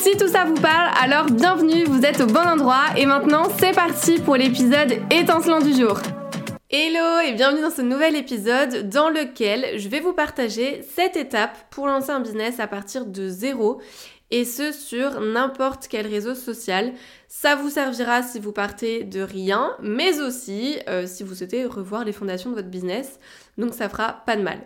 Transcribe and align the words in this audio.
Si 0.00 0.16
tout 0.16 0.28
ça 0.28 0.46
vous 0.46 0.54
parle, 0.54 0.90
alors 0.98 1.26
bienvenue, 1.26 1.84
vous 1.84 2.06
êtes 2.06 2.22
au 2.22 2.26
bon 2.26 2.40
endroit 2.40 2.84
et 2.96 3.04
maintenant 3.04 3.48
c'est 3.58 3.74
parti 3.74 4.18
pour 4.18 4.34
l'épisode 4.34 4.94
étincelant 5.10 5.60
du 5.60 5.74
jour. 5.74 6.00
Hello 6.70 7.20
et 7.20 7.34
bienvenue 7.34 7.60
dans 7.60 7.70
ce 7.70 7.82
nouvel 7.82 8.16
épisode 8.16 8.88
dans 8.88 9.10
lequel 9.10 9.78
je 9.78 9.90
vais 9.90 10.00
vous 10.00 10.14
partager 10.14 10.80
cette 10.96 11.16
étape 11.16 11.54
pour 11.68 11.86
lancer 11.86 12.12
un 12.12 12.20
business 12.20 12.60
à 12.60 12.66
partir 12.66 13.04
de 13.04 13.28
zéro 13.28 13.82
et 14.30 14.46
ce 14.46 14.72
sur 14.72 15.20
n'importe 15.20 15.86
quel 15.86 16.06
réseau 16.06 16.34
social. 16.34 16.94
Ça 17.28 17.54
vous 17.54 17.68
servira 17.68 18.22
si 18.22 18.40
vous 18.40 18.52
partez 18.52 19.04
de 19.04 19.20
rien, 19.20 19.76
mais 19.82 20.18
aussi 20.22 20.78
euh, 20.88 21.06
si 21.06 21.24
vous 21.24 21.34
souhaitez 21.34 21.66
revoir 21.66 22.06
les 22.06 22.12
fondations 22.12 22.48
de 22.48 22.54
votre 22.54 22.68
business. 22.68 23.20
Donc 23.58 23.74
ça 23.74 23.90
fera 23.90 24.22
pas 24.24 24.36
de 24.36 24.42
mal. 24.42 24.60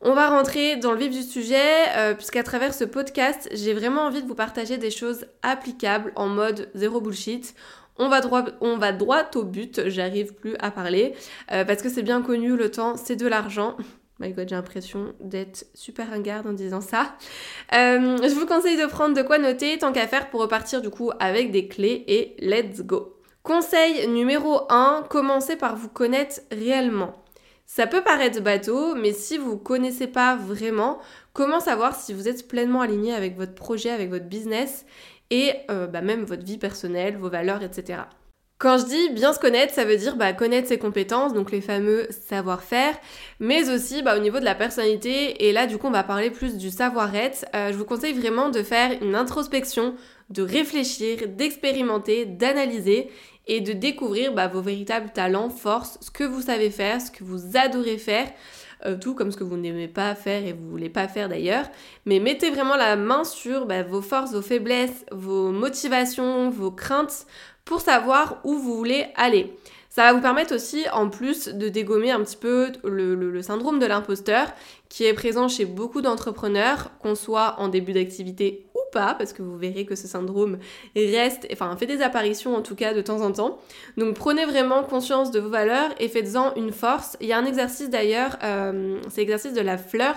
On 0.00 0.14
va 0.14 0.28
rentrer 0.30 0.76
dans 0.76 0.92
le 0.92 0.98
vif 0.98 1.10
du 1.10 1.22
sujet, 1.22 1.88
euh, 1.96 2.14
puisqu'à 2.14 2.44
travers 2.44 2.72
ce 2.72 2.84
podcast, 2.84 3.48
j'ai 3.52 3.74
vraiment 3.74 4.02
envie 4.02 4.22
de 4.22 4.28
vous 4.28 4.36
partager 4.36 4.78
des 4.78 4.92
choses 4.92 5.26
applicables 5.42 6.12
en 6.14 6.28
mode 6.28 6.70
zéro 6.74 7.00
bullshit. 7.00 7.56
On 7.96 8.08
va, 8.08 8.20
droit, 8.20 8.44
au 9.34 9.42
but, 9.42 9.88
j'arrive 9.88 10.34
plus 10.34 10.54
à 10.60 10.70
parler, 10.70 11.14
euh, 11.50 11.64
parce 11.64 11.82
que 11.82 11.88
c'est 11.88 12.04
bien 12.04 12.22
connu, 12.22 12.56
le 12.56 12.70
temps 12.70 12.96
c'est 12.96 13.16
de 13.16 13.26
l'argent. 13.26 13.76
My 14.20 14.32
god, 14.32 14.48
j'ai 14.48 14.54
l'impression 14.54 15.14
d'être 15.18 15.66
super 15.74 16.10
ringarde 16.10 16.46
en 16.46 16.52
disant 16.52 16.80
ça. 16.80 17.16
Euh, 17.74 18.18
je 18.22 18.34
vous 18.34 18.46
conseille 18.46 18.76
de 18.76 18.86
prendre 18.86 19.16
de 19.16 19.22
quoi 19.22 19.38
noter, 19.38 19.78
tant 19.78 19.92
qu'à 19.92 20.06
faire 20.06 20.30
pour 20.30 20.40
repartir 20.40 20.80
du 20.80 20.90
coup 20.90 21.10
avec 21.18 21.50
des 21.50 21.66
clés 21.66 22.04
et 22.06 22.36
let's 22.38 22.82
go. 22.82 23.16
Conseil 23.42 24.06
numéro 24.08 24.60
1, 24.70 25.06
commencez 25.08 25.56
par 25.56 25.74
vous 25.74 25.88
connaître 25.88 26.40
réellement. 26.52 27.14
Ça 27.70 27.86
peut 27.86 28.00
paraître 28.00 28.40
bateau, 28.40 28.94
mais 28.94 29.12
si 29.12 29.36
vous 29.36 29.52
ne 29.52 29.58
connaissez 29.58 30.06
pas 30.06 30.36
vraiment, 30.36 31.00
comment 31.34 31.60
savoir 31.60 31.94
si 31.94 32.14
vous 32.14 32.26
êtes 32.26 32.48
pleinement 32.48 32.80
aligné 32.80 33.12
avec 33.12 33.36
votre 33.36 33.54
projet, 33.54 33.90
avec 33.90 34.08
votre 34.08 34.24
business 34.24 34.86
et 35.28 35.52
euh, 35.70 35.86
bah, 35.86 36.00
même 36.00 36.24
votre 36.24 36.42
vie 36.44 36.56
personnelle, 36.56 37.18
vos 37.18 37.28
valeurs, 37.28 37.62
etc. 37.62 38.04
Quand 38.56 38.78
je 38.78 38.86
dis 38.86 39.10
bien 39.10 39.34
se 39.34 39.38
connaître, 39.38 39.74
ça 39.74 39.84
veut 39.84 39.98
dire 39.98 40.16
bah, 40.16 40.32
connaître 40.32 40.66
ses 40.66 40.78
compétences, 40.78 41.34
donc 41.34 41.52
les 41.52 41.60
fameux 41.60 42.08
savoir-faire, 42.10 42.96
mais 43.38 43.68
aussi 43.68 44.00
bah, 44.02 44.16
au 44.16 44.20
niveau 44.20 44.40
de 44.40 44.46
la 44.46 44.54
personnalité. 44.54 45.46
Et 45.46 45.52
là, 45.52 45.66
du 45.66 45.76
coup, 45.76 45.88
on 45.88 45.92
va 45.92 46.02
parler 46.02 46.30
plus 46.30 46.56
du 46.56 46.70
savoir-être. 46.70 47.44
Euh, 47.54 47.70
je 47.70 47.76
vous 47.76 47.84
conseille 47.84 48.14
vraiment 48.14 48.48
de 48.48 48.62
faire 48.62 48.96
une 49.02 49.14
introspection, 49.14 49.94
de 50.30 50.40
réfléchir, 50.40 51.28
d'expérimenter, 51.28 52.24
d'analyser 52.24 53.10
et 53.48 53.60
de 53.60 53.72
découvrir 53.72 54.32
bah, 54.32 54.46
vos 54.46 54.60
véritables 54.60 55.10
talents, 55.10 55.50
forces, 55.50 55.98
ce 56.00 56.10
que 56.10 56.24
vous 56.24 56.42
savez 56.42 56.70
faire, 56.70 57.00
ce 57.00 57.10
que 57.10 57.24
vous 57.24 57.56
adorez 57.56 57.98
faire. 57.98 58.28
Euh, 58.86 58.96
tout 58.96 59.16
comme 59.16 59.32
ce 59.32 59.36
que 59.36 59.42
vous 59.42 59.56
n'aimez 59.56 59.88
pas 59.88 60.14
faire 60.14 60.46
et 60.46 60.52
vous 60.52 60.70
voulez 60.70 60.88
pas 60.88 61.08
faire 61.08 61.28
d'ailleurs. 61.28 61.64
Mais 62.06 62.20
mettez 62.20 62.50
vraiment 62.50 62.76
la 62.76 62.94
main 62.94 63.24
sur 63.24 63.66
bah, 63.66 63.82
vos 63.82 64.02
forces, 64.02 64.32
vos 64.32 64.42
faiblesses, 64.42 65.04
vos 65.10 65.50
motivations, 65.50 66.48
vos 66.48 66.70
craintes 66.70 67.26
pour 67.64 67.80
savoir 67.80 68.40
où 68.44 68.54
vous 68.54 68.76
voulez 68.76 69.06
aller. 69.16 69.52
Ça 69.90 70.04
va 70.04 70.12
vous 70.12 70.20
permettre 70.20 70.54
aussi, 70.54 70.88
en 70.92 71.08
plus, 71.08 71.48
de 71.48 71.68
dégommer 71.68 72.12
un 72.12 72.20
petit 72.22 72.36
peu 72.36 72.70
le, 72.84 73.42
syndrome 73.42 73.80
de 73.80 73.86
l'imposteur 73.86 74.46
qui 74.88 75.04
est 75.04 75.14
présent 75.14 75.48
chez 75.48 75.64
beaucoup 75.64 76.00
d'entrepreneurs, 76.00 76.90
qu'on 77.00 77.14
soit 77.14 77.56
en 77.58 77.68
début 77.68 77.92
d'activité 77.92 78.66
ou 78.74 78.80
pas, 78.92 79.14
parce 79.14 79.32
que 79.32 79.42
vous 79.42 79.56
verrez 79.58 79.84
que 79.84 79.94
ce 79.94 80.06
syndrome 80.06 80.58
reste, 80.96 81.46
enfin 81.52 81.76
fait 81.76 81.86
des 81.86 82.00
apparitions 82.00 82.54
en 82.54 82.62
tout 82.62 82.74
cas 82.74 82.94
de 82.94 83.02
temps 83.02 83.20
en 83.20 83.32
temps. 83.32 83.58
Donc 83.96 84.14
prenez 84.14 84.46
vraiment 84.46 84.82
conscience 84.82 85.30
de 85.30 85.40
vos 85.40 85.50
valeurs 85.50 85.90
et 85.98 86.08
faites-en 86.08 86.54
une 86.54 86.72
force. 86.72 87.16
Il 87.20 87.26
y 87.26 87.32
a 87.32 87.38
un 87.38 87.44
exercice 87.44 87.90
d'ailleurs, 87.90 88.38
euh, 88.42 88.98
c'est 89.10 89.20
l'exercice 89.20 89.52
de 89.52 89.60
la 89.60 89.76
fleur 89.76 90.14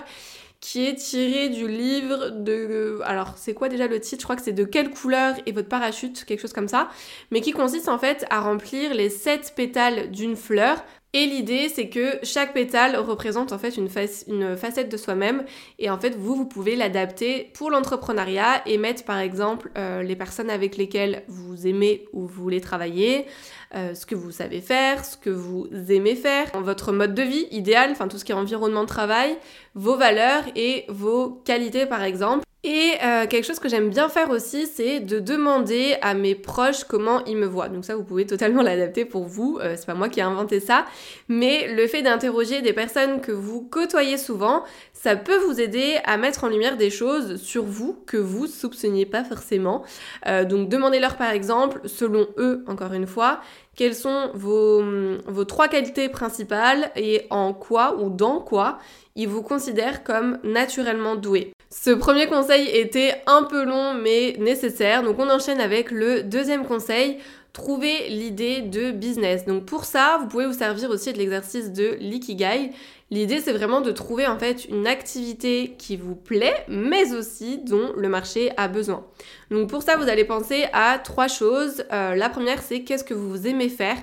qui 0.60 0.86
est 0.86 0.94
tiré 0.94 1.48
du 1.48 1.66
livre 1.66 2.30
de... 2.30 3.00
Alors 3.02 3.32
c'est 3.36 3.52
quoi 3.52 3.68
déjà 3.68 3.88
le 3.88 3.98
titre? 3.98 4.20
Je 4.20 4.26
crois 4.26 4.36
que 4.36 4.42
c'est 4.42 4.52
de 4.52 4.64
quelle 4.64 4.90
couleur 4.90 5.34
est 5.44 5.50
votre 5.50 5.68
parachute, 5.68 6.24
quelque 6.24 6.40
chose 6.40 6.52
comme 6.52 6.68
ça. 6.68 6.88
Mais 7.32 7.40
qui 7.40 7.50
consiste 7.50 7.88
en 7.88 7.98
fait 7.98 8.24
à 8.30 8.40
remplir 8.40 8.94
les 8.94 9.10
sept 9.10 9.54
pétales 9.56 10.12
d'une 10.12 10.36
fleur 10.36 10.82
et 11.14 11.26
l'idée, 11.26 11.68
c'est 11.68 11.90
que 11.90 12.18
chaque 12.22 12.54
pétale 12.54 12.96
représente 12.96 13.52
en 13.52 13.58
fait 13.58 13.76
une, 13.76 13.90
facette 13.90 14.88
de 14.88 14.96
soi-même. 14.96 15.44
Et 15.78 15.90
en 15.90 15.98
fait, 15.98 16.16
vous, 16.16 16.34
vous 16.34 16.46
pouvez 16.46 16.74
l'adapter 16.74 17.50
pour 17.52 17.70
l'entrepreneuriat 17.70 18.62
et 18.64 18.78
mettre 18.78 19.04
par 19.04 19.18
exemple 19.18 19.70
euh, 19.76 20.02
les 20.02 20.16
personnes 20.16 20.48
avec 20.48 20.78
lesquelles 20.78 21.22
vous 21.28 21.66
aimez 21.66 22.06
ou 22.14 22.22
vous 22.22 22.42
voulez 22.42 22.62
travailler, 22.62 23.26
euh, 23.74 23.94
ce 23.94 24.06
que 24.06 24.14
vous 24.14 24.30
savez 24.30 24.62
faire, 24.62 25.04
ce 25.04 25.18
que 25.18 25.28
vous 25.28 25.68
aimez 25.90 26.16
faire, 26.16 26.50
votre 26.54 26.92
mode 26.92 27.14
de 27.14 27.22
vie 27.22 27.46
idéal, 27.50 27.90
enfin 27.90 28.08
tout 28.08 28.16
ce 28.16 28.24
qui 28.24 28.32
est 28.32 28.34
environnement 28.34 28.82
de 28.82 28.88
travail, 28.88 29.36
vos 29.74 29.96
valeurs 29.96 30.44
et 30.56 30.86
vos 30.88 31.42
qualités 31.44 31.84
par 31.84 32.02
exemple. 32.02 32.46
Et 32.64 32.92
euh, 33.02 33.26
quelque 33.26 33.44
chose 33.44 33.58
que 33.58 33.68
j'aime 33.68 33.90
bien 33.90 34.08
faire 34.08 34.30
aussi, 34.30 34.68
c'est 34.68 35.00
de 35.00 35.18
demander 35.18 35.96
à 36.00 36.14
mes 36.14 36.36
proches 36.36 36.84
comment 36.84 37.24
ils 37.24 37.36
me 37.36 37.46
voient. 37.46 37.68
Donc 37.68 37.84
ça, 37.84 37.96
vous 37.96 38.04
pouvez 38.04 38.24
totalement 38.24 38.62
l'adapter 38.62 39.04
pour 39.04 39.24
vous. 39.24 39.58
Euh, 39.60 39.74
c'est 39.76 39.86
pas 39.86 39.94
moi 39.94 40.08
qui 40.08 40.20
ai 40.20 40.22
inventé 40.22 40.60
ça, 40.60 40.84
mais 41.26 41.74
le 41.74 41.88
fait 41.88 42.02
d'interroger 42.02 42.62
des 42.62 42.72
personnes 42.72 43.20
que 43.20 43.32
vous 43.32 43.62
côtoyez 43.62 44.16
souvent, 44.16 44.62
ça 44.92 45.16
peut 45.16 45.38
vous 45.38 45.60
aider 45.60 45.98
à 46.04 46.16
mettre 46.16 46.44
en 46.44 46.48
lumière 46.48 46.76
des 46.76 46.90
choses 46.90 47.42
sur 47.42 47.64
vous 47.64 48.00
que 48.06 48.16
vous 48.16 48.46
soupçonniez 48.46 49.06
pas 49.06 49.24
forcément. 49.24 49.82
Euh, 50.28 50.44
donc 50.44 50.68
demandez-leur 50.68 51.16
par 51.16 51.32
exemple, 51.32 51.80
selon 51.86 52.28
eux, 52.38 52.64
encore 52.68 52.92
une 52.92 53.08
fois, 53.08 53.40
quelles 53.74 53.96
sont 53.96 54.30
vos, 54.34 54.84
vos 55.26 55.44
trois 55.44 55.66
qualités 55.66 56.08
principales 56.08 56.92
et 56.94 57.26
en 57.30 57.54
quoi 57.54 57.96
ou 57.98 58.08
dans 58.08 58.38
quoi 58.38 58.78
ils 59.16 59.28
vous 59.28 59.42
considèrent 59.42 60.04
comme 60.04 60.38
naturellement 60.44 61.16
doué. 61.16 61.52
Ce 61.74 61.88
premier 61.88 62.26
conseil 62.26 62.68
était 62.68 63.14
un 63.26 63.44
peu 63.44 63.64
long 63.64 63.94
mais 63.94 64.36
nécessaire, 64.38 65.02
donc 65.02 65.18
on 65.18 65.30
enchaîne 65.30 65.58
avec 65.58 65.90
le 65.90 66.22
deuxième 66.22 66.66
conseil, 66.66 67.16
trouver 67.54 68.10
l'idée 68.10 68.60
de 68.60 68.90
business. 68.90 69.46
Donc 69.46 69.64
pour 69.64 69.86
ça, 69.86 70.18
vous 70.20 70.28
pouvez 70.28 70.44
vous 70.44 70.52
servir 70.52 70.90
aussi 70.90 71.14
de 71.14 71.18
l'exercice 71.18 71.72
de 71.72 71.96
l'ikigai. 71.98 72.72
L'idée 73.10 73.40
c'est 73.40 73.54
vraiment 73.54 73.80
de 73.80 73.90
trouver 73.90 74.26
en 74.26 74.38
fait 74.38 74.66
une 74.66 74.86
activité 74.86 75.74
qui 75.78 75.96
vous 75.96 76.14
plaît 76.14 76.66
mais 76.68 77.14
aussi 77.14 77.56
dont 77.56 77.94
le 77.96 78.08
marché 78.10 78.52
a 78.58 78.68
besoin. 78.68 79.06
Donc 79.50 79.70
pour 79.70 79.82
ça, 79.82 79.96
vous 79.96 80.10
allez 80.10 80.24
penser 80.24 80.66
à 80.74 80.98
trois 80.98 81.28
choses. 81.28 81.84
Euh, 81.90 82.14
la 82.14 82.28
première 82.28 82.60
c'est 82.60 82.82
qu'est-ce 82.82 83.02
que 83.02 83.14
vous 83.14 83.46
aimez 83.46 83.70
faire? 83.70 83.96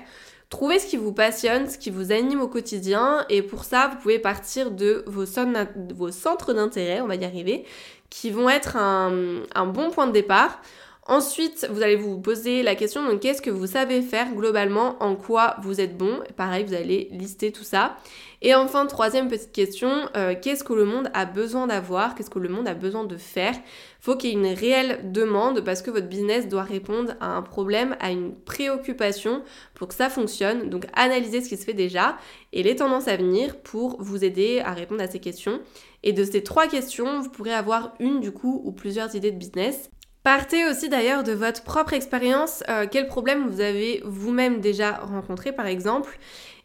Trouvez 0.50 0.80
ce 0.80 0.86
qui 0.86 0.96
vous 0.96 1.12
passionne, 1.12 1.68
ce 1.68 1.78
qui 1.78 1.90
vous 1.90 2.10
anime 2.10 2.40
au 2.40 2.48
quotidien 2.48 3.24
et 3.28 3.40
pour 3.40 3.62
ça, 3.62 3.88
vous 3.88 3.98
pouvez 4.02 4.18
partir 4.18 4.72
de 4.72 5.04
vos, 5.06 5.24
centres 5.24 6.52
d'intérêt, 6.52 7.00
on 7.00 7.06
va 7.06 7.14
y 7.14 7.24
arriver, 7.24 7.64
qui 8.10 8.32
vont 8.32 8.50
être 8.50 8.76
un, 8.76 9.66
bon 9.66 9.90
point 9.90 10.08
de 10.08 10.12
départ. 10.12 10.60
Ensuite, 11.10 11.66
vous 11.72 11.82
allez 11.82 11.96
vous 11.96 12.20
poser 12.20 12.62
la 12.62 12.76
question 12.76 13.04
donc 13.04 13.18
qu'est-ce 13.18 13.42
que 13.42 13.50
vous 13.50 13.66
savez 13.66 14.00
faire 14.00 14.32
globalement, 14.32 14.94
en 15.02 15.16
quoi 15.16 15.56
vous 15.60 15.80
êtes 15.80 15.98
bon? 15.98 16.20
Pareil, 16.36 16.64
vous 16.64 16.72
allez 16.72 17.08
lister 17.10 17.50
tout 17.50 17.64
ça. 17.64 17.96
Et 18.42 18.54
enfin, 18.54 18.86
troisième 18.86 19.26
petite 19.26 19.50
question, 19.50 19.90
euh, 20.16 20.36
qu'est-ce 20.40 20.62
que 20.62 20.72
le 20.72 20.84
monde 20.84 21.10
a 21.12 21.24
besoin 21.24 21.66
d'avoir? 21.66 22.14
Qu'est-ce 22.14 22.30
que 22.30 22.38
le 22.38 22.48
monde 22.48 22.68
a 22.68 22.74
besoin 22.74 23.02
de 23.02 23.16
faire? 23.16 23.56
Faut 24.00 24.14
qu'il 24.14 24.30
y 24.30 24.32
ait 24.34 24.36
une 24.36 24.56
réelle 24.56 25.10
demande 25.10 25.62
parce 25.62 25.82
que 25.82 25.90
votre 25.90 26.06
business 26.06 26.46
doit 26.46 26.62
répondre 26.62 27.14
à 27.18 27.36
un 27.36 27.42
problème, 27.42 27.96
à 27.98 28.12
une 28.12 28.32
préoccupation 28.32 29.42
pour 29.74 29.88
que 29.88 29.94
ça 29.94 30.10
fonctionne. 30.10 30.70
Donc 30.70 30.86
analysez 30.92 31.40
ce 31.40 31.48
qui 31.48 31.56
se 31.56 31.64
fait 31.64 31.74
déjà 31.74 32.18
et 32.52 32.62
les 32.62 32.76
tendances 32.76 33.08
à 33.08 33.16
venir 33.16 33.56
pour 33.56 34.00
vous 34.00 34.24
aider 34.24 34.62
à 34.64 34.74
répondre 34.74 35.02
à 35.02 35.08
ces 35.08 35.18
questions. 35.18 35.58
Et 36.04 36.12
de 36.12 36.22
ces 36.22 36.44
trois 36.44 36.68
questions, 36.68 37.20
vous 37.20 37.30
pourrez 37.30 37.52
avoir 37.52 37.94
une 37.98 38.20
du 38.20 38.30
coup 38.30 38.62
ou 38.64 38.70
plusieurs 38.70 39.16
idées 39.16 39.32
de 39.32 39.38
business. 39.38 39.90
Partez 40.22 40.66
aussi 40.66 40.90
d'ailleurs 40.90 41.22
de 41.22 41.32
votre 41.32 41.62
propre 41.62 41.94
expérience, 41.94 42.62
euh, 42.68 42.86
quel 42.90 43.06
problème 43.06 43.48
vous 43.48 43.60
avez 43.60 44.02
vous-même 44.04 44.60
déjà 44.60 44.96
rencontré 44.96 45.52
par 45.52 45.66
exemple. 45.66 46.18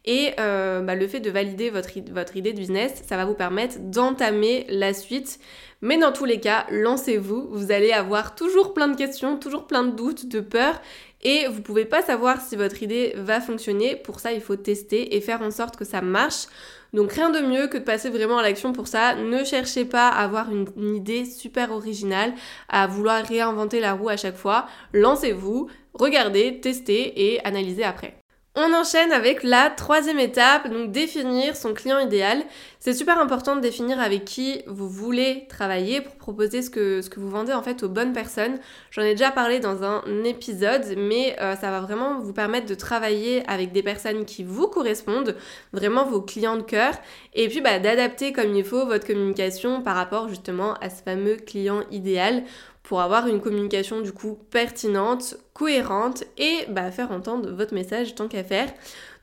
Et 0.05 0.33
euh, 0.39 0.81
bah, 0.81 0.95
le 0.95 1.07
fait 1.07 1.19
de 1.19 1.31
valider 1.31 1.71
votre, 1.71 1.97
idée 1.97 2.53
de 2.53 2.59
business, 2.59 3.01
ça 3.07 3.17
va 3.17 3.25
vous 3.25 3.33
permettre 3.33 3.77
d'entamer 3.79 4.65
la 4.69 4.93
suite. 4.93 5.39
Mais 5.81 5.97
dans 5.97 6.11
tous 6.11 6.25
les 6.25 6.39
cas, 6.39 6.65
lancez-vous. 6.69 7.49
Vous 7.51 7.71
allez 7.71 7.91
avoir 7.91 8.35
toujours 8.35 8.73
plein 8.73 8.87
de 8.87 8.95
questions, 8.95 9.37
toujours 9.37 9.65
plein 9.65 9.83
de 9.83 9.91
doutes, 9.91 10.27
de 10.27 10.41
peurs. 10.41 10.79
Et 11.25 11.47
vous 11.47 11.61
pouvez 11.61 11.85
pas 11.85 12.03
savoir 12.03 12.39
si 12.39 12.55
votre 12.55 12.83
idée 12.83 13.13
va 13.17 13.41
fonctionner. 13.41 13.95
Pour 13.95 14.19
ça, 14.19 14.31
il 14.31 14.41
faut 14.41 14.55
tester 14.55 15.15
et 15.15 15.21
faire 15.21 15.41
en 15.41 15.49
sorte 15.49 15.75
que 15.75 15.83
ça 15.83 16.01
marche. 16.01 16.45
Donc 16.93 17.11
rien 17.13 17.31
de 17.31 17.39
mieux 17.39 17.67
que 17.67 17.79
de 17.79 17.83
passer 17.83 18.11
vraiment 18.11 18.37
à 18.37 18.43
l'action 18.43 18.73
pour 18.73 18.87
ça. 18.87 19.15
Ne 19.15 19.43
cherchez 19.43 19.85
pas 19.85 20.07
à 20.07 20.23
avoir 20.23 20.51
une, 20.51 20.67
une 20.77 20.95
idée 20.95 21.25
super 21.25 21.71
originale, 21.71 22.33
à 22.69 22.85
vouloir 22.85 23.25
réinventer 23.25 23.79
la 23.79 23.93
roue 23.93 24.09
à 24.09 24.17
chaque 24.17 24.37
fois. 24.37 24.67
Lancez-vous, 24.93 25.67
regardez, 25.93 26.61
testez 26.61 27.33
et 27.33 27.43
analysez 27.43 27.83
après. 27.83 28.24
On 28.57 28.73
enchaîne 28.73 29.11
avec 29.11 29.43
la 29.43 29.69
troisième 29.69 30.17
étape, 30.17 30.69
donc 30.69 30.93
définir 30.93 31.57
son 31.57 31.73
client 31.73 31.99
idéal. 31.99 32.41
C'est 32.79 32.93
super 32.93 33.19
important 33.19 33.57
de 33.57 33.61
définir 33.61 33.99
avec 33.99 34.23
qui 34.23 34.61
vous 34.65 34.87
voulez 34.87 35.45
travailler 35.49 35.99
pour 35.99 36.15
proposer 36.15 36.61
ce 36.61 36.69
que, 36.69 37.01
ce 37.01 37.09
que 37.09 37.19
vous 37.19 37.29
vendez 37.29 37.51
en 37.51 37.61
fait 37.61 37.83
aux 37.83 37.89
bonnes 37.89 38.13
personnes. 38.13 38.57
J'en 38.91 39.01
ai 39.01 39.11
déjà 39.11 39.31
parlé 39.31 39.59
dans 39.59 39.83
un 39.83 40.01
épisode, 40.23 40.85
mais 40.95 41.35
euh, 41.41 41.57
ça 41.57 41.69
va 41.69 41.81
vraiment 41.81 42.19
vous 42.21 42.31
permettre 42.31 42.65
de 42.65 42.75
travailler 42.75 43.43
avec 43.49 43.73
des 43.73 43.83
personnes 43.83 44.23
qui 44.23 44.45
vous 44.45 44.69
correspondent, 44.69 45.35
vraiment 45.73 46.05
vos 46.05 46.21
clients 46.21 46.55
de 46.55 46.61
cœur, 46.61 46.93
et 47.33 47.49
puis 47.49 47.59
bah, 47.59 47.79
d'adapter 47.79 48.31
comme 48.31 48.55
il 48.55 48.63
faut 48.63 48.85
votre 48.85 49.05
communication 49.05 49.81
par 49.81 49.97
rapport 49.97 50.29
justement 50.29 50.75
à 50.75 50.89
ce 50.89 51.03
fameux 51.03 51.35
client 51.35 51.81
idéal 51.91 52.43
pour 52.85 53.01
avoir 53.01 53.27
une 53.27 53.41
communication 53.41 54.01
du 54.01 54.11
coup 54.11 54.37
pertinente, 54.51 55.37
cohérente 55.53 56.23
et 56.37 56.65
bah, 56.69 56.91
faire 56.91 57.11
entendre 57.11 57.51
votre 57.51 57.73
message 57.73 58.13
tant 58.13 58.27
qu'à 58.27 58.43
faire. 58.43 58.71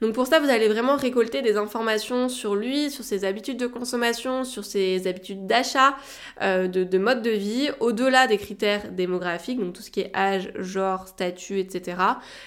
Donc 0.01 0.15
pour 0.15 0.27
ça, 0.27 0.41
vous 0.41 0.51
allez 0.51 0.67
vraiment 0.67 0.97
récolter 0.97 1.43
des 1.43 1.57
informations 1.57 2.29
sur 2.29 2.57
lui, 2.57 2.91
sur 2.91 3.05
ses 3.05 3.25
habitudes 3.25 3.59
de 3.59 3.69
consommation, 3.69 4.43
sur 4.43 4.65
ses 4.65 5.07
habitudes 5.07 5.47
d'achat, 5.47 5.95
euh, 6.43 6.67
de, 6.67 6.99
mode 6.99 7.23
de 7.23 7.31
vie, 7.31 7.71
au-delà 7.79 8.27
des 8.27 8.37
critères 8.37 8.91
démographiques, 8.91 9.61
donc 9.61 9.75
tout 9.75 9.83
ce 9.83 9.93
qui 9.93 10.01
est 10.01 10.11
âge, 10.17 10.51
genre, 10.57 11.07
statut, 11.07 11.61
etc. 11.61 11.99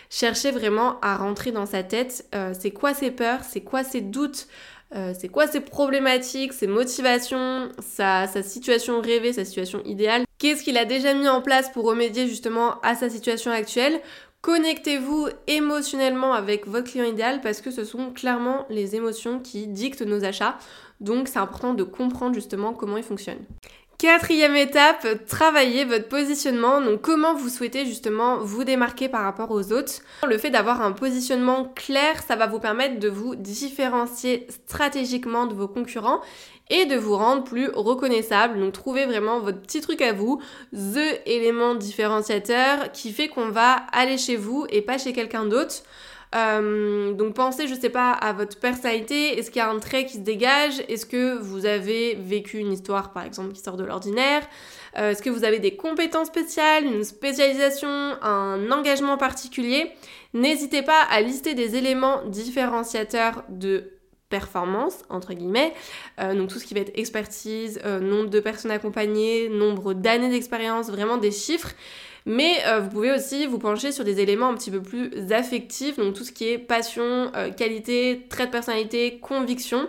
Cherchez 0.09 0.51
vraiment 0.51 0.99
à 0.99 1.15
rentrer 1.15 1.53
dans 1.53 1.65
sa 1.65 1.81
tête, 1.81 2.25
euh, 2.35 2.53
c'est 2.59 2.71
quoi 2.71 2.93
ses 2.93 3.11
peurs, 3.11 3.45
c'est 3.45 3.61
quoi 3.61 3.85
ses 3.85 4.01
doutes, 4.01 4.49
euh, 4.93 5.13
c'est 5.17 5.29
quoi 5.29 5.47
ses 5.47 5.61
problématiques, 5.61 6.53
ses 6.53 6.67
motivations, 6.67 7.69
sa, 7.79 8.27
situation 8.27 9.01
rêvée, 9.01 9.33
sa 9.33 9.43
situation 9.45 9.81
idéale. 9.83 10.25
Qu'est-ce 10.45 10.61
qu'il 10.61 10.77
a 10.77 10.85
déjà 10.85 11.15
mis 11.15 11.27
en 11.27 11.41
place 11.41 11.71
pour 11.71 11.85
remédier 11.85 12.27
justement 12.27 12.79
à 12.83 12.93
sa 12.93 13.09
situation 13.09 13.49
actuelle 13.49 13.99
Connectez-vous 14.41 15.27
émotionnellement 15.47 16.35
avec 16.35 16.67
votre 16.67 16.91
client 16.91 17.05
idéal 17.05 17.41
parce 17.41 17.61
que 17.61 17.71
ce 17.71 17.83
sont 17.83 18.11
clairement 18.11 18.67
les 18.69 18.95
émotions 18.95 19.39
qui 19.39 19.65
dictent 19.65 20.03
nos 20.03 20.23
achats. 20.23 20.59
Donc 21.01 21.29
c'est 21.29 21.39
important 21.39 21.73
de 21.73 21.81
comprendre 21.81 22.35
justement 22.35 22.73
comment 22.73 22.97
ils 22.97 23.03
fonctionnent. 23.03 23.43
Quatrième 23.97 24.55
étape, 24.55 25.25
travailler 25.25 25.83
votre 25.83 26.09
positionnement. 26.09 26.79
Donc 26.79 27.01
comment 27.01 27.33
vous 27.33 27.49
souhaitez 27.49 27.87
justement 27.87 28.37
vous 28.37 28.63
démarquer 28.65 29.09
par 29.09 29.23
rapport 29.23 29.49
aux 29.49 29.71
autres. 29.71 29.93
Le 30.27 30.37
fait 30.37 30.51
d'avoir 30.51 30.81
un 30.81 30.91
positionnement 30.91 31.71
clair, 31.75 32.21
ça 32.27 32.35
va 32.35 32.45
vous 32.45 32.59
permettre 32.59 32.99
de 32.99 33.09
vous 33.09 33.35
différencier 33.35 34.45
stratégiquement 34.67 35.47
de 35.47 35.55
vos 35.55 35.67
concurrents 35.67 36.21
et 36.69 36.85
de 36.85 36.95
vous 36.95 37.15
rendre 37.15 37.43
plus 37.43 37.69
reconnaissable. 37.69 38.59
Donc 38.59 38.73
trouvez 38.73 39.05
vraiment 39.05 39.39
votre 39.39 39.61
petit 39.61 39.81
truc 39.81 40.01
à 40.01 40.13
vous, 40.13 40.41
the 40.73 41.21
élément 41.25 41.75
différenciateur 41.75 42.91
qui 42.91 43.11
fait 43.11 43.27
qu'on 43.27 43.49
va 43.49 43.83
aller 43.91 44.17
chez 44.17 44.35
vous 44.35 44.65
et 44.69 44.81
pas 44.81 44.97
chez 44.97 45.13
quelqu'un 45.13 45.45
d'autre. 45.45 45.83
Euh, 46.35 47.13
donc 47.13 47.33
pensez, 47.33 47.67
je 47.67 47.75
sais 47.75 47.89
pas, 47.89 48.11
à 48.11 48.33
votre 48.33 48.59
personnalité. 48.59 49.37
Est-ce 49.37 49.51
qu'il 49.51 49.59
y 49.59 49.63
a 49.63 49.69
un 49.69 49.79
trait 49.79 50.05
qui 50.05 50.15
se 50.15 50.19
dégage? 50.19 50.81
Est-ce 50.89 51.05
que 51.05 51.37
vous 51.37 51.65
avez 51.65 52.15
vécu 52.15 52.57
une 52.57 52.73
histoire, 52.73 53.13
par 53.13 53.23
exemple, 53.23 53.53
qui 53.53 53.61
sort 53.61 53.77
de 53.77 53.85
l'ordinaire? 53.85 54.41
Euh, 54.97 55.11
Est-ce 55.11 55.21
que 55.21 55.29
vous 55.29 55.45
avez 55.45 55.59
des 55.59 55.75
compétences 55.75 56.27
spéciales, 56.27 56.85
une 56.85 57.03
spécialisation, 57.03 57.87
un 58.21 58.69
engagement 58.71 59.17
particulier? 59.17 59.91
N'hésitez 60.33 60.81
pas 60.81 61.01
à 61.09 61.21
lister 61.21 61.53
des 61.53 61.77
éléments 61.77 62.21
différenciateurs 62.25 63.43
de 63.47 63.94
performance, 64.29 65.03
entre 65.09 65.33
guillemets, 65.33 65.73
euh, 66.19 66.33
donc 66.33 66.49
tout 66.49 66.59
ce 66.59 66.65
qui 66.65 66.73
va 66.73 66.81
être 66.81 66.97
expertise, 66.97 67.79
nombre 67.83 68.29
de 68.29 68.39
personnes 68.39 68.71
accompagnées, 68.71 69.49
nombre 69.49 69.93
d'années 69.93 70.29
d'expérience, 70.29 70.89
vraiment 70.89 71.17
des 71.17 71.31
chiffres. 71.31 71.73
Mais 72.25 72.57
euh, 72.65 72.79
vous 72.79 72.89
pouvez 72.89 73.11
aussi 73.11 73.45
vous 73.45 73.59
pencher 73.59 73.91
sur 73.91 74.03
des 74.03 74.19
éléments 74.19 74.49
un 74.49 74.55
petit 74.55 74.71
peu 74.71 74.81
plus 74.81 75.11
affectifs, 75.31 75.97
donc 75.97 76.15
tout 76.15 76.23
ce 76.23 76.31
qui 76.31 76.49
est 76.49 76.57
passion, 76.57 77.31
euh, 77.35 77.51
qualité, 77.51 78.25
trait 78.29 78.47
de 78.47 78.51
personnalité, 78.51 79.19
conviction. 79.19 79.87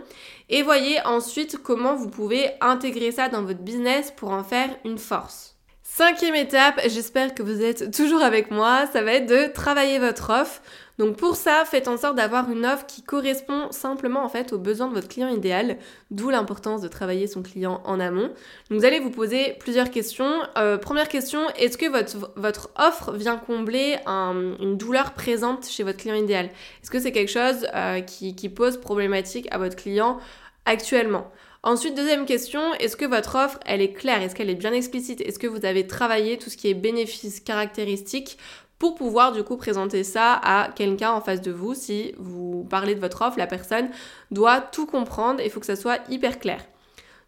Et 0.51 0.63
voyez 0.63 0.99
ensuite 1.07 1.57
comment 1.63 1.97
vous 1.97 2.11
pouvez 2.11 2.51
intégrer 2.61 3.11
ça 3.11 3.31
dans 3.31 3.43
votre 3.43 3.61
business 3.61 4.11
pour 4.15 4.31
en 4.31 4.45
faire 4.45 4.69
une 4.85 4.99
force. 4.99 5.57
Cinquième 5.83 6.35
étape, 6.35 6.79
j'espère 6.89 7.35
que 7.35 7.43
vous 7.43 7.63
êtes 7.63 7.91
toujours 7.97 8.21
avec 8.21 8.51
moi, 8.51 8.87
ça 8.93 9.03
va 9.03 9.15
être 9.15 9.27
de 9.27 9.51
travailler 9.51 9.99
votre 9.99 10.29
offre. 10.31 10.61
Donc 10.99 11.17
pour 11.17 11.37
ça, 11.37 11.65
faites 11.67 11.89
en 11.89 11.97
sorte 11.97 12.17
d'avoir 12.17 12.51
une 12.51 12.65
offre 12.65 12.87
qui 12.87 13.03
correspond 13.03 13.71
simplement 13.71 14.25
en 14.25 14.29
fait 14.29 14.53
aux 14.53 14.59
besoins 14.59 14.89
de 14.89 14.95
votre 14.95 15.09
client 15.09 15.29
idéal, 15.29 15.77
d'où 16.11 16.31
l'importance 16.31 16.81
de 16.81 16.89
travailler 16.89 17.27
son 17.27 17.43
client 17.43 17.83
en 17.85 18.01
amont. 18.01 18.29
Donc 18.71 18.79
vous 18.79 18.85
allez 18.85 19.01
vous 19.01 19.11
poser 19.11 19.57
plusieurs 19.61 19.91
questions. 19.91 20.33
Euh, 20.57 20.79
première 20.79 21.09
question, 21.09 21.41
est-ce 21.59 21.77
que 21.77 21.87
votre, 21.87 22.33
votre 22.37 22.71
offre 22.79 23.13
vient 23.13 23.37
combler 23.37 23.99
une 24.07 24.77
douleur 24.77 25.13
présente 25.13 25.67
chez 25.67 25.83
votre 25.83 25.99
client 25.99 26.17
idéal? 26.17 26.47
Est-ce 26.83 26.91
que 26.91 27.01
c'est 27.01 27.13
quelque 27.13 27.31
chose 27.31 27.67
euh, 27.75 28.01
qui, 28.01 28.35
qui 28.35 28.49
pose 28.49 28.79
problématique 28.79 29.49
à 29.51 29.59
votre 29.59 29.77
client 29.77 30.19
actuellement? 30.65 31.31
Ensuite, 31.63 31.97
deuxième 31.97 32.27
question, 32.27 32.61
est-ce 32.75 32.97
que 32.97 33.05
votre 33.05 33.35
offre, 33.35 33.59
elle 33.67 33.83
est 33.83 33.93
claire? 33.93 34.23
Est-ce 34.23 34.37
qu'elle 34.37 34.51
est 34.51 34.55
bien 34.55 34.73
explicite? 34.73 35.21
Est-ce 35.21 35.41
que 35.41 35.49
vous 35.49 35.67
avez 35.67 35.85
travaillé 35.89 36.39
tout 36.39 36.49
ce 36.49 36.57
qui 36.57 36.69
est 36.71 36.75
bénéfices, 36.75 37.41
caractéristiques 37.41 38.39
pour 38.79 38.95
pouvoir 38.95 39.33
du 39.33 39.43
coup 39.43 39.57
présenter 39.57 40.05
ça 40.05 40.35
à 40.43 40.71
quelqu'un 40.73 41.13
en 41.13 41.21
face 41.21 41.41
de 41.41 41.53
vous. 41.53 41.75
Si 41.75 42.15
vous 42.19 42.67
parlez 42.69 42.95
de 42.95 43.01
votre 43.01 43.23
offre, 43.23 43.39
la 43.39 43.47
personne 43.47 43.89
doit 44.31 44.61
tout 44.61 44.87
comprendre 44.87 45.41
et 45.41 45.47
il 45.47 45.51
faut 45.51 45.61
que 45.61 45.67
ça 45.67 45.77
soit 45.77 46.01
hyper 46.11 46.39
clair. 46.39 46.65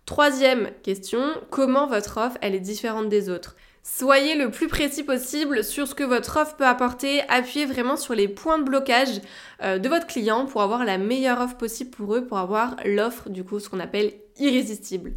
Troisième 0.05 0.71
question, 0.83 1.21
comment 1.51 1.87
votre 1.87 2.19
offre 2.19 2.39
elle 2.41 2.55
est 2.55 2.61
différente 2.61 3.09
des 3.09 3.29
autres? 3.29 3.57
Soyez 3.83 4.35
le 4.35 4.51
plus 4.51 4.69
précis 4.69 5.03
possible 5.03 5.65
sur 5.65 5.89
ce 5.89 5.95
que 5.95 6.05
votre 6.05 6.37
offre 6.39 6.57
peut 6.57 6.67
apporter, 6.67 7.23
appuyez 7.29 7.65
vraiment 7.65 7.97
sur 7.97 8.15
les 8.15 8.29
points 8.29 8.59
de 8.59 8.65
blocage 8.65 9.21
euh, 9.63 9.79
de 9.79 9.89
votre 9.89 10.07
client 10.07 10.45
pour 10.45 10.61
avoir 10.61 10.85
la 10.85 10.99
meilleure 10.99 11.41
offre 11.41 11.57
possible 11.57 11.91
pour 11.91 12.15
eux, 12.15 12.27
pour 12.27 12.39
avoir 12.39 12.77
l'offre 12.85 13.31
du 13.31 13.45
coup 13.45 13.61
ce 13.61 13.69
qu'on 13.71 13.81
appelle 13.81 14.13
irrésistible. 14.39 15.13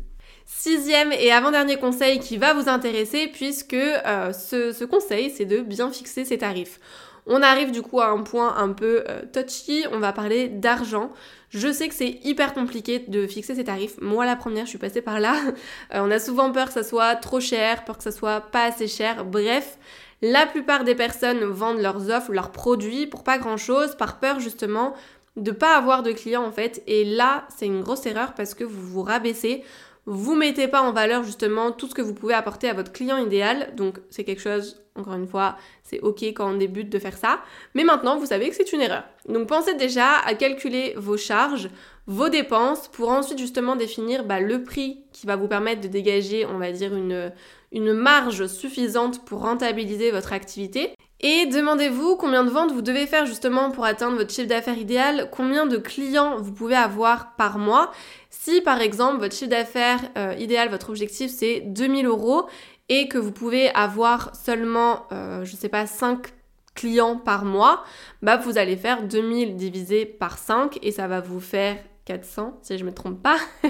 Sixième 0.45 1.11
et 1.13 1.31
avant-dernier 1.31 1.77
conseil 1.77 2.19
qui 2.19 2.37
va 2.37 2.53
vous 2.53 2.69
intéresser 2.69 3.27
puisque 3.27 3.73
euh, 3.73 4.33
ce, 4.33 4.83
conseil 4.83 5.29
c'est 5.29 5.45
de 5.45 5.61
bien 5.61 5.89
fixer 5.91 6.25
ses 6.25 6.37
tarifs. 6.37 6.79
On 7.25 7.41
arrive 7.41 7.71
du 7.71 7.81
coup 7.81 8.01
à 8.01 8.07
un 8.07 8.21
point 8.21 8.55
un 8.57 8.69
peu 8.69 9.03
euh, 9.07 9.21
touchy, 9.31 9.85
on 9.91 9.99
va 9.99 10.11
parler 10.11 10.49
d'argent. 10.49 11.11
Je 11.49 11.71
sais 11.71 11.87
que 11.87 11.93
c'est 11.93 12.19
hyper 12.23 12.53
compliqué 12.53 12.99
de 12.99 13.27
fixer 13.27 13.55
ses 13.55 13.63
tarifs. 13.63 13.95
Moi 14.01 14.25
la 14.25 14.35
première, 14.35 14.65
je 14.65 14.69
suis 14.69 14.77
passée 14.77 15.01
par 15.01 15.19
là. 15.19 15.35
Euh, 15.93 16.01
on 16.03 16.11
a 16.11 16.19
souvent 16.19 16.51
peur 16.51 16.67
que 16.67 16.73
ça 16.73 16.83
soit 16.83 17.15
trop 17.15 17.39
cher, 17.39 17.83
peur 17.83 17.97
que 17.97 18.03
ça 18.03 18.11
soit 18.11 18.41
pas 18.41 18.65
assez 18.65 18.87
cher. 18.87 19.25
Bref, 19.25 19.77
la 20.21 20.45
plupart 20.45 20.83
des 20.83 20.95
personnes 20.95 21.43
vendent 21.43 21.81
leurs 21.81 22.09
offres, 22.09 22.31
leurs 22.31 22.51
produits 22.51 23.07
pour 23.07 23.23
pas 23.23 23.37
grand-chose 23.37 23.95
par 23.95 24.19
peur 24.19 24.39
justement 24.39 24.93
de 25.37 25.51
pas 25.51 25.75
avoir 25.75 26.03
de 26.03 26.11
clients 26.11 26.43
en 26.43 26.51
fait. 26.51 26.83
Et 26.87 27.03
là, 27.03 27.47
c'est 27.55 27.65
une 27.65 27.81
grosse 27.81 28.05
erreur 28.05 28.33
parce 28.33 28.53
que 28.53 28.63
vous 28.63 28.81
vous 28.81 29.03
rabaissez 29.03 29.63
vous 30.05 30.35
mettez 30.35 30.67
pas 30.67 30.81
en 30.81 30.91
valeur 30.91 31.23
justement 31.23 31.71
tout 31.71 31.87
ce 31.87 31.93
que 31.93 32.01
vous 32.01 32.13
pouvez 32.13 32.33
apporter 32.33 32.69
à 32.69 32.73
votre 32.73 32.91
client 32.91 33.17
idéal. 33.17 33.73
Donc 33.75 33.99
c'est 34.09 34.23
quelque 34.23 34.41
chose, 34.41 34.81
encore 34.95 35.13
une 35.13 35.27
fois, 35.27 35.57
c'est 35.83 35.99
ok 35.99 36.23
quand 36.23 36.51
on 36.51 36.57
débute 36.57 36.89
de 36.89 36.99
faire 36.99 37.17
ça. 37.17 37.41
Mais 37.75 37.83
maintenant, 37.83 38.17
vous 38.17 38.25
savez 38.25 38.49
que 38.49 38.55
c'est 38.55 38.73
une 38.73 38.81
erreur. 38.81 39.03
Donc 39.29 39.47
pensez 39.47 39.75
déjà 39.75 40.17
à 40.25 40.33
calculer 40.33 40.93
vos 40.97 41.17
charges, 41.17 41.69
vos 42.07 42.29
dépenses, 42.29 42.87
pour 42.87 43.09
ensuite 43.09 43.37
justement 43.37 43.75
définir 43.75 44.25
bah, 44.25 44.39
le 44.39 44.63
prix 44.63 45.03
qui 45.11 45.27
va 45.27 45.35
vous 45.35 45.47
permettre 45.47 45.81
de 45.81 45.87
dégager, 45.87 46.45
on 46.47 46.57
va 46.57 46.71
dire, 46.71 46.95
une, 46.95 47.31
une 47.71 47.93
marge 47.93 48.47
suffisante 48.47 49.23
pour 49.23 49.41
rentabiliser 49.41 50.09
votre 50.11 50.33
activité. 50.33 50.95
Et 51.23 51.45
demandez-vous 51.45 52.15
combien 52.15 52.43
de 52.43 52.49
ventes 52.49 52.71
vous 52.71 52.81
devez 52.81 53.05
faire 53.05 53.27
justement 53.27 53.69
pour 53.69 53.85
atteindre 53.85 54.17
votre 54.17 54.33
chiffre 54.33 54.47
d'affaires 54.47 54.77
idéal, 54.77 55.29
combien 55.31 55.67
de 55.67 55.77
clients 55.77 56.37
vous 56.39 56.51
pouvez 56.51 56.75
avoir 56.75 57.35
par 57.35 57.59
mois. 57.59 57.91
Si 58.31 58.59
par 58.61 58.81
exemple 58.81 59.19
votre 59.19 59.35
chiffre 59.35 59.51
d'affaires 59.51 59.99
euh, 60.17 60.33
idéal, 60.39 60.69
votre 60.69 60.89
objectif 60.89 61.29
c'est 61.29 61.61
2000 61.61 62.07
euros 62.07 62.47
et 62.89 63.07
que 63.07 63.19
vous 63.19 63.31
pouvez 63.31 63.69
avoir 63.69 64.35
seulement, 64.35 65.05
euh, 65.11 65.45
je 65.45 65.55
sais 65.55 65.69
pas, 65.69 65.85
5 65.85 66.25
clients 66.73 67.17
par 67.17 67.45
mois, 67.45 67.83
bah 68.23 68.37
vous 68.37 68.57
allez 68.57 68.75
faire 68.75 69.03
2000 69.03 69.55
divisé 69.55 70.05
par 70.05 70.39
5 70.39 70.79
et 70.81 70.91
ça 70.91 71.07
va 71.07 71.21
vous 71.21 71.39
faire 71.39 71.77
400 72.05 72.57
si 72.63 72.79
je 72.79 72.83
me 72.83 72.91
trompe 72.91 73.21
pas. 73.21 73.37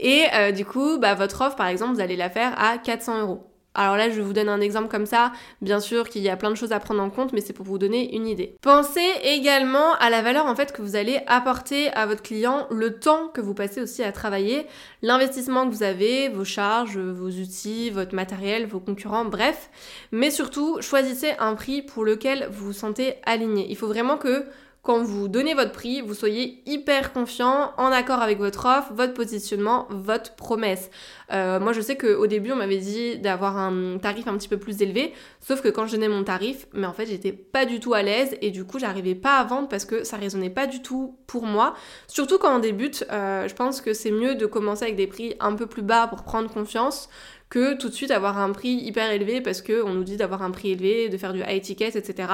et 0.00 0.24
euh, 0.34 0.50
du 0.50 0.64
coup, 0.64 0.98
bah, 0.98 1.14
votre 1.14 1.40
offre 1.42 1.54
par 1.54 1.68
exemple, 1.68 1.94
vous 1.94 2.00
allez 2.00 2.16
la 2.16 2.30
faire 2.30 2.60
à 2.60 2.78
400 2.78 3.20
euros. 3.20 3.53
Alors 3.74 3.96
là, 3.96 4.08
je 4.08 4.20
vous 4.20 4.32
donne 4.32 4.48
un 4.48 4.60
exemple 4.60 4.88
comme 4.88 5.06
ça. 5.06 5.32
Bien 5.60 5.80
sûr 5.80 6.08
qu'il 6.08 6.22
y 6.22 6.28
a 6.28 6.36
plein 6.36 6.50
de 6.50 6.54
choses 6.54 6.72
à 6.72 6.80
prendre 6.80 7.02
en 7.02 7.10
compte, 7.10 7.32
mais 7.32 7.40
c'est 7.40 7.52
pour 7.52 7.66
vous 7.66 7.78
donner 7.78 8.14
une 8.14 8.26
idée. 8.26 8.56
Pensez 8.62 9.10
également 9.22 9.94
à 9.94 10.10
la 10.10 10.22
valeur 10.22 10.46
en 10.46 10.54
fait 10.54 10.72
que 10.72 10.82
vous 10.82 10.96
allez 10.96 11.20
apporter 11.26 11.90
à 11.92 12.06
votre 12.06 12.22
client, 12.22 12.66
le 12.70 12.98
temps 12.98 13.28
que 13.28 13.40
vous 13.40 13.54
passez 13.54 13.80
aussi 13.80 14.02
à 14.02 14.12
travailler, 14.12 14.66
l'investissement 15.02 15.68
que 15.68 15.74
vous 15.74 15.82
avez, 15.82 16.28
vos 16.28 16.44
charges, 16.44 16.98
vos 16.98 17.30
outils, 17.30 17.90
votre 17.90 18.14
matériel, 18.14 18.66
vos 18.66 18.80
concurrents, 18.80 19.24
bref. 19.24 19.70
Mais 20.12 20.30
surtout, 20.30 20.80
choisissez 20.80 21.32
un 21.38 21.54
prix 21.54 21.82
pour 21.82 22.04
lequel 22.04 22.48
vous 22.50 22.66
vous 22.66 22.72
sentez 22.72 23.14
aligné. 23.24 23.66
Il 23.68 23.76
faut 23.76 23.88
vraiment 23.88 24.16
que 24.16 24.46
quand 24.84 25.02
vous 25.02 25.28
donnez 25.28 25.54
votre 25.54 25.72
prix, 25.72 26.02
vous 26.02 26.12
soyez 26.12 26.62
hyper 26.66 27.14
confiant, 27.14 27.72
en 27.78 27.86
accord 27.86 28.20
avec 28.20 28.38
votre 28.38 28.66
offre, 28.66 28.92
votre 28.92 29.14
positionnement, 29.14 29.86
votre 29.88 30.36
promesse. 30.36 30.90
Euh, 31.32 31.58
moi, 31.58 31.72
je 31.72 31.80
sais 31.80 31.96
qu'au 31.96 32.26
début, 32.26 32.52
on 32.52 32.56
m'avait 32.56 32.76
dit 32.76 33.18
d'avoir 33.18 33.56
un 33.56 33.96
tarif 33.96 34.28
un 34.28 34.36
petit 34.36 34.46
peu 34.46 34.58
plus 34.58 34.82
élevé, 34.82 35.14
sauf 35.40 35.62
que 35.62 35.70
quand 35.70 35.86
je 35.86 35.92
donnais 35.92 36.08
mon 36.08 36.22
tarif, 36.22 36.66
mais 36.74 36.86
en 36.86 36.92
fait, 36.92 37.06
j'étais 37.06 37.32
pas 37.32 37.64
du 37.64 37.80
tout 37.80 37.94
à 37.94 38.02
l'aise 38.02 38.36
et 38.42 38.50
du 38.50 38.66
coup, 38.66 38.78
j'arrivais 38.78 39.14
pas 39.14 39.38
à 39.38 39.44
vendre 39.44 39.68
parce 39.68 39.86
que 39.86 40.04
ça 40.04 40.18
résonnait 40.18 40.50
pas 40.50 40.66
du 40.66 40.82
tout 40.82 41.16
pour 41.26 41.46
moi. 41.46 41.72
Surtout 42.06 42.36
quand 42.36 42.54
on 42.54 42.58
débute, 42.58 43.06
euh, 43.10 43.48
je 43.48 43.54
pense 43.54 43.80
que 43.80 43.94
c'est 43.94 44.10
mieux 44.10 44.34
de 44.34 44.44
commencer 44.44 44.84
avec 44.84 44.96
des 44.96 45.06
prix 45.06 45.34
un 45.40 45.54
peu 45.54 45.66
plus 45.66 45.82
bas 45.82 46.08
pour 46.08 46.24
prendre 46.24 46.52
confiance 46.52 47.08
que 47.50 47.74
tout 47.74 47.88
de 47.88 47.94
suite 47.94 48.10
avoir 48.10 48.38
un 48.38 48.52
prix 48.52 48.72
hyper 48.72 49.10
élevé 49.10 49.40
parce 49.40 49.62
qu'on 49.62 49.94
nous 49.94 50.04
dit 50.04 50.16
d'avoir 50.16 50.42
un 50.42 50.50
prix 50.50 50.72
élevé, 50.72 51.08
de 51.08 51.16
faire 51.16 51.32
du 51.32 51.40
high 51.40 51.62
ticket, 51.62 51.96
etc. 51.96 52.28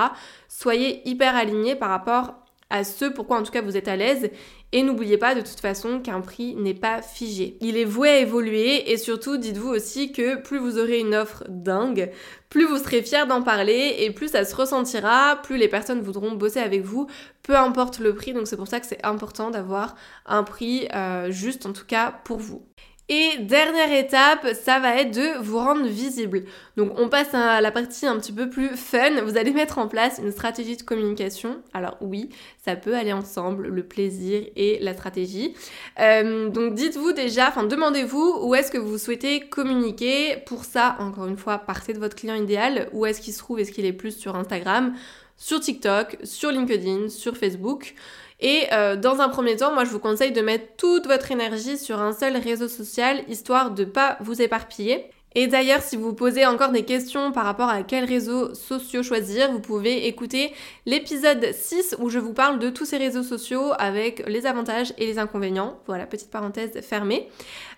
Soyez 0.49 1.09
hyper 1.09 1.37
alignés 1.37 1.77
par 1.77 1.91
rapport 1.91 2.35
à 2.71 2.85
ce 2.85 3.05
pourquoi 3.05 3.39
en 3.39 3.43
tout 3.43 3.51
cas 3.51 3.63
vous 3.63 3.77
êtes 3.77 3.89
à 3.89 3.97
l'aise 3.97 4.31
et 4.73 4.85
n'oubliez 4.85 5.19
pas 5.19 5.35
de 5.35 5.41
toute 5.41 5.59
façon 5.59 6.01
qu'un 6.01 6.21
prix 6.21 6.55
n'est 6.55 6.75
pas 6.75 7.03
figé. 7.03 7.59
Il 7.61 7.77
est 7.77 7.85
voué 7.85 8.09
à 8.09 8.19
évoluer 8.21 8.93
et 8.93 8.97
surtout 8.97 9.37
dites-vous 9.37 9.69
aussi 9.69 10.13
que 10.13 10.37
plus 10.37 10.59
vous 10.59 10.79
aurez 10.79 11.01
une 11.01 11.17
offre 11.17 11.43
dingue, 11.49 12.11
plus 12.49 12.67
vous 12.67 12.79
serez 12.79 13.03
fier 13.03 13.27
d'en 13.27 13.43
parler 13.43 13.97
et 13.99 14.13
plus 14.13 14.29
ça 14.29 14.45
se 14.45 14.55
ressentira, 14.55 15.41
plus 15.43 15.57
les 15.57 15.67
personnes 15.67 16.01
voudront 16.01 16.33
bosser 16.33 16.61
avec 16.61 16.83
vous, 16.83 17.09
peu 17.43 17.57
importe 17.57 17.99
le 17.99 18.15
prix. 18.15 18.33
Donc 18.33 18.47
c'est 18.47 18.57
pour 18.57 18.69
ça 18.69 18.79
que 18.79 18.87
c'est 18.87 19.05
important 19.05 19.51
d'avoir 19.51 19.97
un 20.25 20.45
prix 20.45 20.87
euh, 20.95 21.33
juste 21.33 21.67
en 21.67 21.73
tout 21.73 21.87
cas 21.87 22.15
pour 22.25 22.39
vous. 22.39 22.65
Et 23.13 23.39
dernière 23.41 23.93
étape, 23.93 24.47
ça 24.55 24.79
va 24.79 24.95
être 24.95 25.11
de 25.11 25.43
vous 25.43 25.59
rendre 25.59 25.85
visible. 25.85 26.45
Donc 26.77 26.93
on 26.97 27.09
passe 27.09 27.35
à 27.35 27.61
la 27.61 27.73
partie 27.73 28.07
un 28.07 28.17
petit 28.21 28.31
peu 28.31 28.49
plus 28.49 28.69
fun. 28.77 29.21
Vous 29.25 29.37
allez 29.37 29.51
mettre 29.51 29.79
en 29.79 29.89
place 29.89 30.21
une 30.23 30.31
stratégie 30.31 30.77
de 30.77 30.83
communication. 30.83 31.61
Alors 31.75 31.97
oui, 32.01 32.31
ça 32.65 32.77
peut 32.77 32.95
aller 32.95 33.13
ensemble, 33.13 33.67
le 33.67 33.83
plaisir 33.83 34.45
et 34.55 34.79
la 34.81 34.95
stratégie. 34.95 35.55
Euh, 35.99 36.51
donc 36.51 36.75
dites-vous 36.75 37.11
déjà, 37.11 37.49
enfin 37.49 37.65
demandez-vous 37.65 38.43
où 38.43 38.55
est-ce 38.55 38.71
que 38.71 38.79
vous 38.79 38.97
souhaitez 38.97 39.41
communiquer. 39.41 40.37
Pour 40.47 40.65
ça, 40.65 40.95
encore 41.01 41.27
une 41.27 41.37
fois, 41.37 41.59
partez 41.59 41.93
de 41.93 41.99
votre 41.99 42.15
client 42.15 42.37
idéal. 42.37 42.91
Où 42.93 43.07
est-ce 43.07 43.21
qu'il 43.21 43.33
se 43.33 43.41
trouve? 43.41 43.59
Est-ce 43.59 43.73
qu'il 43.73 43.87
est 43.87 43.93
plus 43.93 44.17
sur 44.17 44.37
Instagram 44.37 44.95
sur 45.41 45.59
TikTok, 45.59 46.19
sur 46.23 46.53
LinkedIn, 46.53 47.09
sur 47.09 47.37
Facebook? 47.37 47.95
Et 48.41 48.67
euh, 48.73 48.97
dans 48.97 49.21
un 49.21 49.29
premier 49.29 49.57
temps, 49.57 49.73
moi 49.73 49.85
je 49.85 49.91
vous 49.91 49.99
conseille 49.99 50.33
de 50.33 50.41
mettre 50.41 50.77
toute 50.77 51.07
votre 51.07 51.31
énergie 51.31 51.77
sur 51.77 52.01
un 52.01 52.13
seul 52.13 52.37
réseau 52.37 52.69
social, 52.69 53.23
histoire 53.29 53.71
de 53.71 53.85
pas 53.85 54.17
vous 54.21 54.41
éparpiller. 54.41 55.11
Et 55.35 55.47
d'ailleurs, 55.47 55.83
si 55.83 55.97
vous 55.97 56.13
posez 56.13 56.45
encore 56.45 56.71
des 56.71 56.85
questions 56.85 57.31
par 57.31 57.45
rapport 57.45 57.69
à 57.69 57.83
quels 57.83 58.05
réseaux 58.05 58.53
sociaux 58.55 59.03
choisir, 59.03 59.53
vous 59.53 59.61
pouvez 59.61 60.09
écouter 60.09 60.53
l'épisode 60.87 61.53
6 61.53 61.97
où 62.01 62.11
je 62.11 62.19
vous 62.19 62.33
parle 62.33 62.59
de 62.59 62.69
tous 62.69 62.85
ces 62.85 62.97
réseaux 62.97 63.23
sociaux 63.23 63.73
avec 63.79 64.25
les 64.27 64.47
avantages 64.47 64.93
et 64.99 65.07
les 65.07 65.19
inconvénients. 65.19 65.79
Voilà, 65.87 66.07
petite 66.07 66.31
parenthèse 66.31 66.81
fermée. 66.83 67.29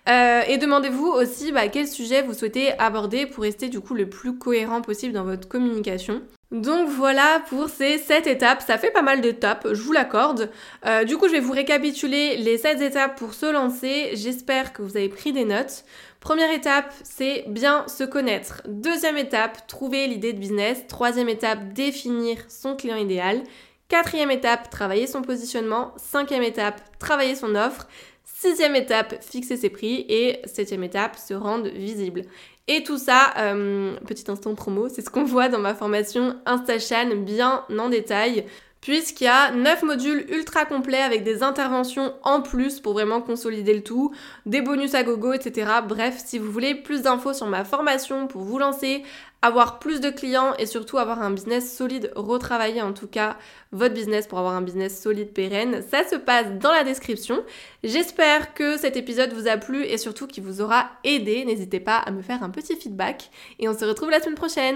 Euh, 0.09 0.41
et 0.47 0.57
demandez-vous 0.57 1.07
aussi 1.07 1.51
bah, 1.51 1.67
quel 1.67 1.87
sujet 1.87 2.23
vous 2.23 2.33
souhaitez 2.33 2.77
aborder 2.79 3.27
pour 3.27 3.43
rester 3.43 3.69
du 3.69 3.79
coup 3.79 3.93
le 3.93 4.09
plus 4.09 4.37
cohérent 4.37 4.81
possible 4.81 5.13
dans 5.13 5.23
votre 5.23 5.47
communication. 5.47 6.21
Donc 6.51 6.87
voilà 6.87 7.41
pour 7.49 7.67
ces 7.67 7.97
7 7.97 8.27
étapes, 8.27 8.61
ça 8.61 8.77
fait 8.77 8.91
pas 8.91 9.01
mal 9.01 9.21
d'étapes, 9.21 9.67
je 9.71 9.81
vous 9.81 9.91
l'accorde. 9.91 10.51
Euh, 10.85 11.03
du 11.03 11.17
coup 11.17 11.27
je 11.27 11.31
vais 11.31 11.39
vous 11.39 11.51
récapituler 11.51 12.37
les 12.37 12.59
7 12.59 12.79
étapes 12.79 13.17
pour 13.17 13.33
se 13.33 13.51
lancer, 13.51 14.11
j'espère 14.13 14.71
que 14.71 14.83
vous 14.83 14.95
avez 14.95 15.09
pris 15.09 15.33
des 15.33 15.45
notes. 15.45 15.83
Première 16.23 16.51
étape, 16.51 16.93
c'est 17.03 17.43
bien 17.49 17.85
se 17.89 18.05
connaître. 18.05 18.61
Deuxième 18.65 19.17
étape, 19.17 19.67
trouver 19.67 20.07
l'idée 20.07 20.31
de 20.31 20.39
business. 20.39 20.87
Troisième 20.87 21.27
étape, 21.27 21.73
définir 21.73 22.37
son 22.47 22.77
client 22.77 22.95
idéal. 22.95 23.43
Quatrième 23.89 24.31
étape, 24.31 24.69
travailler 24.69 25.05
son 25.05 25.21
positionnement. 25.21 25.93
Cinquième 25.97 26.43
étape, 26.43 26.79
travailler 26.97 27.35
son 27.35 27.55
offre. 27.55 27.89
Sixième 28.23 28.77
étape, 28.77 29.21
fixer 29.21 29.57
ses 29.57 29.69
prix. 29.69 30.05
Et 30.07 30.39
septième 30.45 30.85
étape, 30.85 31.17
se 31.17 31.33
rendre 31.33 31.67
visible. 31.67 32.21
Et 32.69 32.83
tout 32.83 32.97
ça, 32.97 33.33
euh, 33.39 33.97
petit 34.07 34.31
instant 34.31 34.55
promo, 34.55 34.87
c'est 34.87 35.01
ce 35.01 35.09
qu'on 35.09 35.25
voit 35.25 35.49
dans 35.49 35.59
ma 35.59 35.75
formation 35.75 36.37
InstaChan 36.45 37.17
bien 37.17 37.65
en 37.77 37.89
détail 37.89 38.45
puisqu'il 38.83 39.23
y 39.23 39.27
a 39.27 39.51
9 39.51 39.83
modules 39.83 40.25
ultra 40.29 40.65
complets 40.65 41.01
avec 41.01 41.23
des 41.23 41.41
interventions 41.41 42.13
en 42.21 42.41
plus 42.41 42.81
pour 42.81 42.91
vraiment 42.91 43.21
consolider 43.21 43.73
le 43.73 43.81
tout, 43.81 44.13
des 44.45 44.61
bonus 44.61 44.93
à 44.93 45.03
gogo, 45.03 45.31
etc. 45.31 45.71
Bref, 45.87 46.21
si 46.25 46.37
vous 46.37 46.51
voulez 46.51 46.75
plus 46.75 47.01
d'infos 47.01 47.33
sur 47.33 47.47
ma 47.47 47.63
formation 47.63 48.27
pour 48.27 48.41
vous 48.41 48.59
lancer, 48.59 49.03
avoir 49.41 49.79
plus 49.79 50.01
de 50.01 50.09
clients 50.09 50.53
et 50.59 50.65
surtout 50.65 50.97
avoir 50.97 51.21
un 51.21 51.31
business 51.31 51.77
solide, 51.77 52.11
retravailler 52.17 52.81
en 52.81 52.91
tout 52.91 53.07
cas 53.07 53.37
votre 53.71 53.93
business 53.93 54.27
pour 54.27 54.39
avoir 54.39 54.53
un 54.53 54.61
business 54.61 55.01
solide 55.01 55.31
pérenne, 55.31 55.81
ça 55.89 56.03
se 56.03 56.17
passe 56.17 56.47
dans 56.59 56.71
la 56.73 56.83
description. 56.83 57.41
J'espère 57.85 58.53
que 58.53 58.77
cet 58.77 58.97
épisode 58.97 59.31
vous 59.31 59.47
a 59.47 59.55
plu 59.55 59.85
et 59.85 59.97
surtout 59.97 60.27
qu'il 60.27 60.43
vous 60.43 60.59
aura 60.59 60.89
aidé. 61.05 61.45
N'hésitez 61.45 61.79
pas 61.79 61.99
à 61.99 62.11
me 62.11 62.21
faire 62.21 62.43
un 62.43 62.49
petit 62.49 62.75
feedback 62.75 63.31
et 63.59 63.69
on 63.69 63.77
se 63.77 63.85
retrouve 63.85 64.09
la 64.09 64.19
semaine 64.19 64.35
prochaine. 64.35 64.75